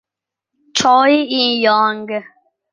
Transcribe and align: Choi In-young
Choi 0.73 1.13
In-young 1.29 2.01